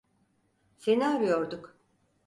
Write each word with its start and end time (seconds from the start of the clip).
Seni 0.77 1.05
arıyorduk. 1.07 1.77